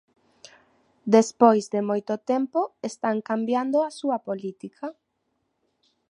[1.15, 4.87] Despois de moito tempo están cambiando a súa política.